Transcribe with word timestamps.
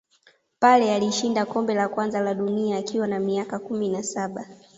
pele 0.59 0.95
alishinda 0.95 1.45
kombe 1.45 1.73
la 1.73 1.87
kwanza 1.89 2.21
la 2.21 2.33
dunia 2.33 2.77
akiwa 2.77 3.07
na 3.07 3.19
miaka 3.19 3.59
kumi 3.59 3.89
na 3.89 4.03
saba 4.03 4.47